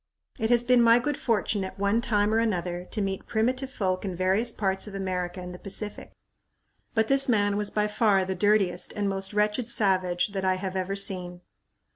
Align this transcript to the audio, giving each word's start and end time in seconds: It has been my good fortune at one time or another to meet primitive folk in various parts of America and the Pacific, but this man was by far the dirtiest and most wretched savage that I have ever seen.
It 0.39 0.49
has 0.49 0.63
been 0.63 0.81
my 0.81 0.97
good 0.97 1.15
fortune 1.15 1.63
at 1.63 1.77
one 1.77 2.01
time 2.01 2.33
or 2.33 2.39
another 2.39 2.85
to 2.89 3.01
meet 3.03 3.27
primitive 3.27 3.69
folk 3.69 4.03
in 4.03 4.15
various 4.15 4.51
parts 4.51 4.87
of 4.87 4.95
America 4.95 5.39
and 5.39 5.53
the 5.53 5.59
Pacific, 5.59 6.11
but 6.95 7.07
this 7.07 7.29
man 7.29 7.55
was 7.55 7.69
by 7.69 7.87
far 7.87 8.25
the 8.25 8.33
dirtiest 8.33 8.93
and 8.93 9.07
most 9.07 9.31
wretched 9.31 9.69
savage 9.69 10.29
that 10.29 10.43
I 10.43 10.55
have 10.55 10.75
ever 10.75 10.95
seen. 10.95 11.41